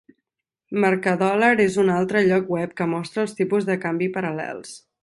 Mercadolar 0.85 1.51
és 1.67 1.77
un 1.85 1.93
altre 1.99 2.25
lloc 2.31 2.51
web 2.57 2.75
que 2.83 2.91
mostra 2.95 3.25
els 3.29 3.39
tipus 3.43 3.71
de 3.71 3.79
canvi 3.87 4.15
paral·lels. 4.19 4.79